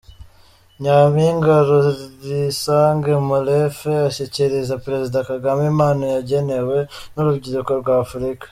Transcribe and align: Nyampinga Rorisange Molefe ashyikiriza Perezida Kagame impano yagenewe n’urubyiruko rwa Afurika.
Nyampinga 0.81 1.55
Rorisange 1.67 3.13
Molefe 3.27 3.93
ashyikiriza 4.09 4.81
Perezida 4.85 5.19
Kagame 5.29 5.61
impano 5.71 6.03
yagenewe 6.15 6.77
n’urubyiruko 7.13 7.71
rwa 7.81 7.95
Afurika. 8.05 8.39